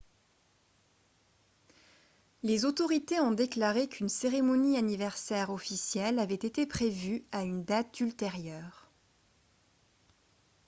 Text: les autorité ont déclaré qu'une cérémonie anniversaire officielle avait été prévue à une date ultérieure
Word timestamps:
les 2.41 2.65
autorité 2.65 3.19
ont 3.19 3.29
déclaré 3.33 3.87
qu'une 3.87 4.09
cérémonie 4.09 4.75
anniversaire 4.75 5.51
officielle 5.51 6.17
avait 6.17 6.33
été 6.33 6.65
prévue 6.65 7.23
à 7.31 7.43
une 7.43 7.63
date 7.63 7.99
ultérieure 7.99 8.89